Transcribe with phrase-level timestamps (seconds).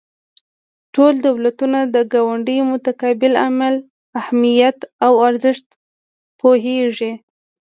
[0.93, 3.75] ټول دولتونه د ګاونډیو متقابل عمل
[4.19, 5.67] اهمیت او ارزښت
[6.39, 7.11] پوهیږي